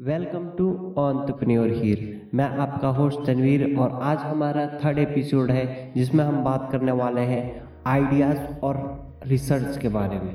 Welcome 0.00 0.44
to 0.58 0.66
entrepreneur 0.98 1.70
हीर 1.72 2.30
मैं 2.34 2.44
आपका 2.58 2.88
host 2.88 3.18
Tanveer 3.26 3.64
और 3.78 3.98
आज 4.02 4.18
हमारा 4.18 4.64
थर्ड 4.84 4.98
एपिसोड 4.98 5.50
है, 5.50 5.92
जिसमें 5.94 6.24
हम 6.24 6.42
बात 6.44 6.68
करने 6.72 6.92
वाले 6.92 7.20
हैं 7.20 7.42
आइडियाज़ 7.86 8.38
और 8.62 8.78
रिसर्च 9.26 9.76
के 9.78 9.88
बारे 9.88 10.18
में। 10.18 10.32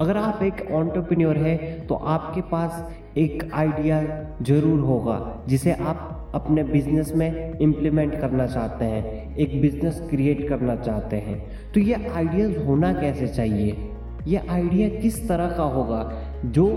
अगर 0.00 0.16
आप 0.16 0.42
एक 0.42 0.60
ऑन्टरप्रन्योर 0.72 1.36
है 1.36 1.56
तो 1.86 1.94
आपके 1.94 2.40
पास 2.50 3.16
एक 3.16 3.48
आइडिया 3.54 4.02
ज़रूर 4.42 4.80
होगा, 4.80 5.18
जिसे 5.48 5.72
आप 5.72 6.30
अपने 6.34 6.64
बिज़नेस 6.64 7.12
में 7.16 7.58
इम्प्लीमेंट 7.58 8.20
करना 8.20 8.46
चाहते 8.46 8.84
हैं, 8.84 9.36
एक 9.36 9.60
बिज़नेस 9.62 10.06
क्रिएट 10.10 10.48
करना 10.48 10.76
चाहते 10.76 11.16
हैं। 11.18 11.42
तो 11.72 11.80
ये 11.80 12.06
आइडियाज़ 12.06 12.58
होना 12.58 12.92
कैसे 12.92 13.28
चाहिए? 13.28 13.90
ये 14.26 14.46
आइडिया 14.50 14.88
किस 15.00 15.28
तरह 15.28 15.56
का 15.56 15.72
होगा? 15.72 16.10
जो 16.46 16.68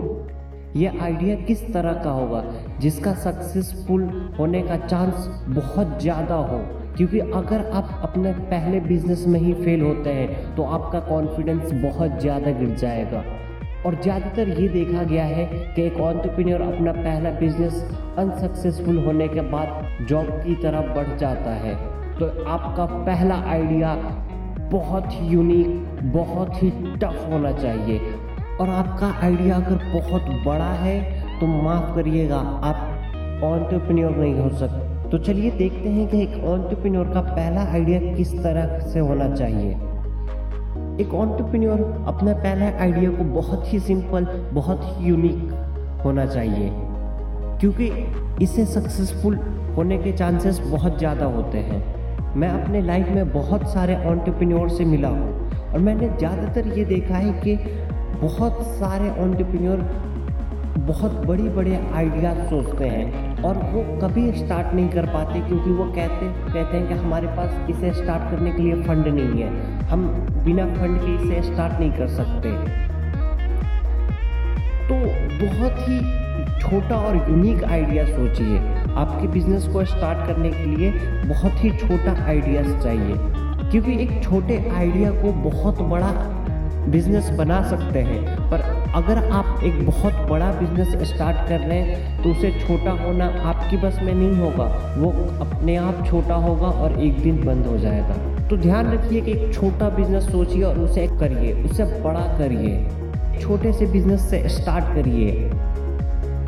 ये 0.76 0.92
आइडिया 1.02 1.36
किस 1.36 1.62
तरह 1.74 1.94
का 1.94 2.10
होगा? 2.12 2.44
जिसका 2.80 3.14
सक्सेसफुल 3.16 4.04
होने 4.40 4.62
का 4.62 4.78
चांस 4.78 5.28
बहुत 5.50 5.98
ज़्यादा 6.02 6.36
हो। 6.36 6.60
क्योंकि 6.98 7.20
अगर 7.20 7.66
आप 7.72 8.00
अपने 8.04 8.32
पहले 8.46 8.80
बिज़नेस 8.80 9.26
में 9.28 9.40
ही 9.40 9.54
फेल 9.56 9.82
होते 9.82 10.10
हैं 10.10 10.56
तो 10.56 10.64
आपका 10.66 11.00
कॉन्फिडेंस 11.00 11.72
बहुत 11.74 12.20
ज़्यादा 12.22 12.52
गिर 12.52 12.76
जाएगा। 12.76 13.24
और 13.86 14.00
ज़्यादातर 14.02 14.50
ये 14.52 14.68
देखा 14.70 15.04
गया 15.04 15.26
है 15.26 15.46
कि 15.76 15.82
एक 15.82 16.00
ऑन्टरप्रीनियर 16.02 16.62
अपना 16.62 16.92
पहला 16.94 17.32
बिज़नेस 17.40 17.84
अनसक्सेसफुल 18.18 18.98
होने 19.06 19.28
के 19.28 19.42
बाद 19.52 20.06
जॉब 20.10 20.30
की 20.46 20.56
तरफ़ 20.56 20.94
बढ़ 20.96 21.18
जाता 21.18 21.52
है। 21.58 21.76
तो 22.20 22.28
आपका 22.48 22.86
पहला 23.06 23.36
आइडिया 23.48 23.96
बहुत 24.72 25.06
ही 25.12 25.28
यूनिक 25.28 26.12
बहुत 26.14 26.64
ही 26.64 26.70
टफ 26.98 27.26
होना 27.32 27.52
चाहिए। 27.52 28.00
और 28.60 28.70
आपका 28.70 29.08
आइडिया 29.24 29.56
अगर 29.56 29.76
बहुत 29.92 30.26
बड़ा 30.46 30.72
है 30.76 31.00
तो 31.40 31.48
माफ़ 31.48 31.94
करिएगा, 31.96 32.38
आप 32.38 33.42
ऑन्टरप्रेन्योर 33.44 34.16
नहीं 34.16 34.34
हो 34.36 34.50
सकते। 34.52 35.10
तो 35.10 35.18
चलिए 35.20 35.52
देखते 35.52 35.90
हैं 35.90 36.08
कि 36.08 36.22
एक 36.24 36.44
ऑन्टरप्रेन्योर 36.46 37.08
का 37.10 37.22
पहला 37.22 37.62
आइडिया 37.64 38.00
किस 38.16 38.34
तरह 38.36 38.80
से 38.90 39.00
होना 39.02 39.30
चाहिए। 39.36 39.72
एक 41.00 41.14
ऑन्टरप्रेन्योर 41.16 41.80
अपना 42.08 42.34
पहला 42.36 42.66
आइडिया 42.80 43.12
को 43.12 43.24
बहुत 43.34 43.74
ही 43.74 43.80
सिंपल 43.82 44.26
बहुत 44.54 44.82
ही 44.86 45.08
यूनिक 45.08 46.02
होना 46.06 46.26
चाहिए, 46.26 46.70
क्योंकि 47.60 47.92
इससे 48.44 48.66
सक्सेसफुल 48.68 49.36
होने 49.78 49.98
के 49.98 50.12
चांसेस 50.14 50.60
बहुत 50.62 50.98
ज़्यादा 50.98 51.26
होते 51.28 51.58
हैं। 51.60 51.84
मैं 52.36 52.50
अपने 52.52 52.82
लाइफ 52.82 53.08
में 53.10 53.32
बहुत 53.34 53.68
सारे 53.70 53.96
ऑन्टरप्रेन्योर 54.06 54.70
से 54.70 54.86
मिला 54.86 55.10
हूँ, 55.10 55.50
और 55.64 55.80
मैंने 55.80 56.10
ज़्यादातर 56.10 56.68
ये 56.78 56.86
देखा 56.86 57.16
है 57.16 57.32
कि 57.42 57.56
बहुत 58.18 58.62
सारे 58.62 59.10
ऑन्टरप्रेन्योर 59.10 59.78
बहुत 60.80 61.12
बड़ी 61.12 61.44
बड़े 61.44 61.90
आइडिया 61.94 62.34
सोचते 62.34 62.86
हैं 62.86 63.44
और 63.44 63.58
वो 63.58 64.00
कभी 64.02 64.32
स्टार्ट 64.32 64.74
नहीं 64.74 64.90
कर 64.90 65.06
पाते 65.06 65.40
क्योंकि 65.40 65.70
वो 65.70 65.84
कहते 65.84 66.54
कहते 66.54 66.78
हैं 66.78 66.88
कि 66.88 66.94
हमारे 66.94 67.28
पास 67.28 67.70
इसे 67.70 67.94
स्टार्ट 67.94 68.32
करने 68.32 68.52
के 68.52 68.62
लिए 68.62 68.84
फंड 68.84 69.08
नहीं 69.08 69.42
है। 69.42 69.82
हम 69.82 70.28
बिना 70.46 70.66
फंड 70.66 71.00
के 71.02 71.16
इसे 71.16 71.54
स्टार्ट 71.54 71.80
नहीं 71.80 71.92
कर 71.92 72.08
सकते। 72.08 72.52
तो 74.88 74.96
बहुत 75.46 75.76
ही 75.80 76.00
छोटा 76.60 76.96
और 76.96 77.16
यूनिक 77.16 77.64
आइडिया 77.64 78.06
सोचिए। 78.06 78.60
आपके 78.96 79.28
बिज़नेस 79.28 79.68
को 79.68 79.86
स्टार्ट 79.86 80.28
करने 80.28 80.50
के 80.50 80.66
लिए 80.66 80.92
बहुत 81.26 81.64
ही 81.64 81.72
छोटा 81.72 82.26
आइडियाज़ 82.26 82.84
चाहिए। 82.84 83.16
क्योंकि 83.72 84.04
एक 84.04 84.24
छोटे 84.24 84.72
आइडिया 84.76 85.12
को 85.12 85.32
बहुत 85.50 85.82
बड़ा 85.82 86.08
बिज़नेस 86.92 87.30
बना 87.30 87.62
सकते 87.70 88.00
हैं, 88.00 88.50
पर 88.52 88.62
अगर 88.96 89.18
आप 89.30 89.64
एक 89.64 89.86
बहुत 89.86 90.14
बड़ा 90.30 90.52
बिज़नेस 90.54 91.10
स्टार्ट 91.10 91.48
कर 91.50 91.60
रहे 91.60 91.80
हैं 91.80 92.24
तो 92.24 92.30
उसे 92.30 92.52
छोटा 92.60 92.92
होना 93.04 93.26
आपकी 93.46 93.78
बस 93.78 94.00
में 94.04 94.14
नहीं 94.14 94.36
होगा, 94.36 94.66
वो 94.98 95.10
अपने 95.42 95.76
आप 95.78 96.06
छोटा 96.08 96.36
होगा 96.38 96.68
और 96.68 97.00
एक 97.00 97.22
दिन 97.24 97.44
बंद 97.46 97.66
हो 97.66 97.78
जाएगा। 97.78 98.16
तो 98.48 98.58
ध्यान 98.58 98.92
रखिए 98.94 99.22
कि 99.22 99.32
एक 99.32 99.54
छोटा 99.54 99.90
बिज़नेस 99.90 100.32
सोचिए 100.32 100.64
और 100.64 100.80
उसे 100.80 101.08
करिए, 101.10 101.54
उसे 101.64 101.84
बड़ा 102.04 102.26
करिए। 102.38 103.42
छोटे 103.42 103.74
से 103.74 103.86
बिज़नेस 103.86 104.30
से 104.30 104.48
स्टार्ट 104.50 104.94
करिए। 104.96 105.50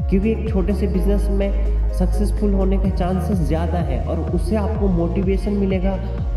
क्योंकि 0.10 0.32
एक 0.32 0.50
छोटे 0.50 0.74
से 0.74 0.88
बिज़नेस 0.88 1.28
में 1.30 1.92
सक्सेसफुल 1.94 2.54
होने 2.54 2.78
के 2.78 2.90
चांसेस 2.92 3.38
ज़्यादा 3.40 3.80
है 3.80 4.04
और 4.06 4.20
उससे 4.32 4.56
आपको 4.56 4.88
मोटिवेशन 4.90 5.54
मिलेगा 5.54 5.92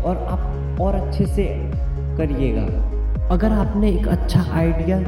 और 0.05 0.17
आप 0.17 0.79
और 0.81 0.95
अच्छे 0.95 1.25
से 1.25 1.45
करिएगा। 2.17 2.67
अगर 3.31 3.51
आपने 3.51 3.89
एक 3.89 4.07
अच्छा 4.07 4.43
आइडिया 4.53 4.99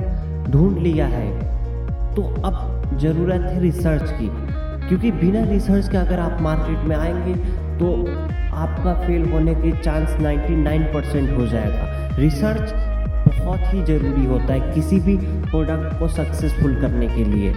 ढूंढ 0.52 0.78
लिया 0.78 1.06
है 1.08 2.16
तो 2.16 2.22
अब 2.46 2.98
ज़रूरत 3.00 3.42
है 3.42 3.60
रिसर्च 3.62 4.12
की। 4.12 4.30
क्योंकि 4.88 5.12
बिना 5.12 5.44
रिसर्च 5.44 5.90
के 5.90 5.98
अगर 5.98 6.20
आप 6.20 6.42
मार्केट 6.42 6.88
में 6.88 6.96
आएँगे 6.96 7.34
तो 7.80 7.92
आपका 8.56 8.94
फेल 9.02 9.30
होने 9.32 9.54
के 9.56 9.72
चांस 9.82 10.16
99 10.22 10.84
परसेंट 10.94 11.38
हो 11.38 11.46
जाएगा। 11.48 12.16
रिसर्च 12.18 12.74
बहुत 13.40 13.74
ही 13.74 13.84
ज़रूरी 13.84 14.26
होता 14.26 14.54
है 14.54 14.60
किसी 14.74 15.00
भी 15.00 15.18
प्रोडक्ट 15.18 16.00
को 16.00 16.08
सक्सेसफुल 16.08 16.76
करने 16.76 17.08
के 17.08 17.24
लिए। 17.24 17.52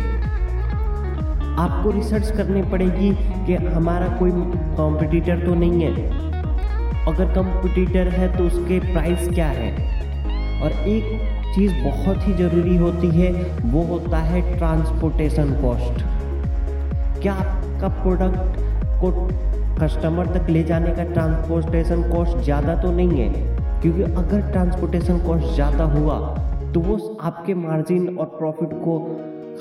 आपको 1.59 1.91
रिसर्च 1.91 2.31
करनी 2.31 2.62
पड़ेगी 2.62 3.12
कि 3.47 3.54
हमारा 3.66 4.09
कोई 4.19 4.31
कॉम्पिटिटर 4.76 5.47
तो 5.47 5.54
नहीं 5.54 5.82
है। 5.82 6.09
अगर 7.06 7.32
कंपटीटर 7.34 8.09
है 8.09 8.37
तो 8.37 8.44
उसके 8.44 8.78
प्राइस 8.93 9.28
क्या 9.28 9.47
है? 9.47 10.00
और 10.62 10.72
एक 10.88 11.04
चीज़ 11.54 11.72
बहुत 11.84 12.26
ही 12.26 12.32
ज़रूरी 12.34 12.76
होती 12.76 13.09
है, 13.10 13.32
वो 13.65 13.82
होता 13.84 14.19
है 14.19 14.41
ट्रांसपोर्टेशन 14.56 15.53
कॉस्ट 15.62 16.03
क्या 17.22 17.32
आपका 17.34 17.88
प्रोडक्ट 18.03 18.59
को 19.00 19.10
कस्टमर 19.81 20.26
तक 20.37 20.50
ले 20.50 20.62
जाने 20.65 20.91
का 20.94 21.04
ट्रांसपोर्टेशन 21.04 22.03
कॉस्ट 22.10 22.37
ज़्यादा 22.38 22.75
तो 22.76 22.91
नहीं 22.93 23.20
है? 23.20 23.28
क्योंकि 23.82 24.03
अगर 24.03 24.41
ट्रांसपोर्टेशन 24.50 25.19
कॉस्ट 25.19 25.54
ज़्यादा 25.54 25.84
हुआ 25.93 26.19
तो 26.75 26.81
वो 26.81 26.97
आपके 27.22 27.54
मार्जिन 27.56 28.16
और 28.16 28.26
प्रॉफिट 28.38 28.72
को 28.84 28.99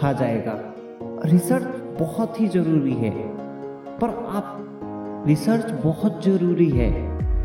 खा 0.01 0.11
जाएगा। 0.13 0.57
रिसर्च 1.25 1.67
बहुत 1.99 2.39
ही 2.41 2.47
ज़रूरी 2.49 2.93
है, 2.93 3.11
पर 4.01 4.09
आप 4.29 5.23
रिसर्च 5.27 5.71
बहुत 5.83 6.23
ज़रूरी 6.25 6.69
है। 6.69 6.89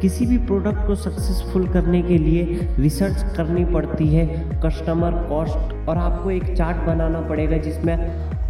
किसी 0.04 0.26
भी 0.26 0.38
प्रोडक्ट 0.38 0.86
को 0.86 0.94
सक्सेसफुल 0.94 1.66
करने 1.68 2.02
के 2.02 2.18
लिए 2.18 2.68
रिसर्च 2.78 3.36
करनी 3.36 3.64
पड़ती 3.64 4.08
है 4.08 4.26
कस्टमर 4.60 5.12
कॉस्ट 5.28 5.88
और 5.88 5.98
आपको 5.98 6.30
एक 6.30 6.56
चार्ट 6.56 6.76
बनाना 6.76 7.20
पड़ेगा 7.20 7.56
जिसमें 7.56 7.94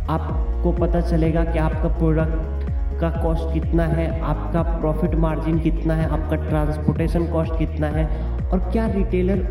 आपको 0.08 0.72
पता 0.72 1.00
चलेगा 1.00 1.44
कि 1.44 1.58
आपका 1.58 1.88
प्रोडक्ट 1.88 3.00
का 3.00 3.10
कॉस्ट 3.22 3.54
कितना 3.54 3.86
है, 3.86 4.20
आपका 4.20 4.62
प्रॉफिट 4.62 5.14
मार्जिन 5.14 5.58
कितना 5.58 5.94
है, 5.94 6.08
आपका 6.08 6.36
ट्रांसपोर्टेशन 6.36 7.26
कॉस्ट 7.26 7.58
कितना 7.58 7.86
है, 7.86 8.06
और 8.50 8.58
क्या 8.58 8.86
रिटेलर 8.86 9.46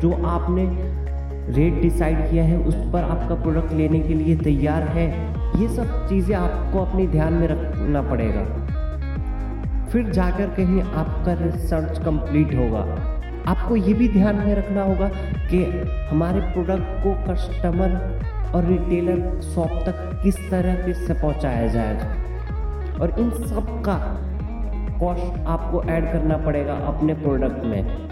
जो 0.00 0.12
आपने 0.12 0.64
रेट 1.52 1.82
डिसाइड 1.82 2.30
किया 2.30 2.44
है, 2.44 2.58
उस 2.58 2.74
पर 2.74 3.02
आपका 3.02 3.34
प्रोडक्ट 3.34 3.72
लेने 3.72 4.00
के 4.00 4.14
लिए 4.14 4.36
तैयार 4.36 4.82
है। 4.82 5.08
ये 5.60 5.68
सब 5.68 6.08
चीज़ें 6.08 6.36
आपको 6.36 6.78
अपने 6.78 7.06
ध्यान 7.06 7.32
में 7.32 7.48
रखना 7.48 8.02
पड़ेगा। 8.02 8.65
फिर 9.96 10.08
जाकर 10.08 10.46
कहीं 10.46 10.82
आपका 10.82 11.32
रिसर्च 11.32 11.98
कंप्लीट 11.98 12.54
होगा। 12.54 12.80
आपको 13.46 13.76
ये 13.76 13.94
भी 13.94 14.08
ध्यान 14.08 14.36
में 14.36 14.54
रखना 14.54 14.82
होगा 14.82 15.08
कि 15.50 15.62
हमारे 16.10 16.40
प्रोडक्ट 16.40 17.04
को 17.04 17.32
कस्टमर 17.32 18.20
और 18.54 18.64
रिटेलर 18.64 19.40
शॉप 19.40 19.70
तक 19.70 20.20
किस 20.22 20.50
तरह 20.50 20.92
से 20.92 21.14
पहुँचाया 21.14 21.66
जाएगा। 21.66 22.06
और 23.00 23.10
इन 23.18 23.30
सब 23.30 23.82
का 23.84 23.94
कॉस्ट 25.00 25.38
आपको 25.46 25.82
ऐड 25.82 26.12
करना 26.12 26.36
पड़ेगा 26.36 26.74
अपने 26.74 27.14
प्रोडक्ट 27.14 27.64
में। 27.64 28.08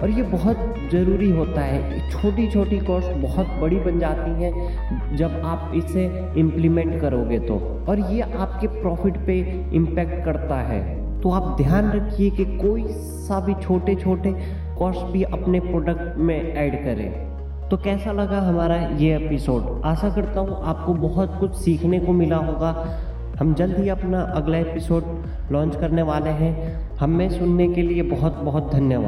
और 0.00 0.10
ये 0.10 0.22
बहुत 0.22 0.74
ज़रूरी 0.92 1.30
होता 1.30 1.60
है। 1.60 2.10
छोटी 2.10 2.50
छोटी 2.50 2.78
कॉस्ट 2.78 3.08
बहुत 3.08 3.46
बड़ी 3.46 3.76
बन 3.76 3.98
जाती 3.98 4.42
हैं 4.42 5.16
जब 5.16 5.42
आप 5.44 5.72
इसे 5.74 6.32
इम्प्लीमेंट 6.36 7.00
करोगे 7.00 7.38
तो। 7.38 7.84
और 7.88 7.98
ये 7.98 8.20
आपके 8.20 8.66
प्रॉफिट 8.66 9.16
पे 9.16 9.38
इम्पैक्ट 9.74 10.24
करता 10.24 10.56
है। 10.56 11.07
तो 11.22 11.30
आप 11.30 11.56
ध्यान 11.56 11.90
रखिए 11.92 12.30
कि 12.30 12.44
कोई 12.44 12.84
सा 12.88 13.40
भी 13.40 13.54
छोटे 13.54 13.94
छोटे 13.94 14.32
कॉस्ट 14.78 15.00
भी 15.00 15.22
अपने 15.22 15.60
प्रोडक्ट 15.60 16.18
में 16.18 16.54
ऐड 16.54 16.84
करें। 16.84 17.28
तो 17.68 17.76
कैसा 17.76 18.12
लगा 18.12 18.40
हमारा 18.40 18.76
ये 18.76 19.16
एपिसोड 19.16 19.82
आशा 19.84 20.10
करता 20.10 20.40
हूँ 20.40 20.64
आपको 20.64 20.94
बहुत 20.94 21.36
कुछ 21.40 21.54
सीखने 21.54 22.00
को 22.00 22.12
मिला 22.12 22.36
होगा। 22.36 22.98
हम 23.40 23.54
जल्द 23.54 23.78
ही 23.78 23.88
अपना 23.88 24.20
अगला 24.20 24.58
एपिसोड 24.58 25.02
लॉन्च 25.52 25.76
करने 25.76 26.02
वाले 26.02 26.30
हैं। 26.30 26.80
हमें 26.96 27.30
सुनने 27.30 27.68
के 27.68 27.82
लिए 27.82 28.02
बहुत 28.02 28.34
बहुत 28.34 28.72
धन्यवाद। 28.72 29.06